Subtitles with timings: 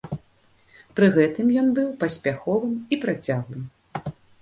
[0.99, 3.73] Пры гэтым ён быў паспяховым і працяглым.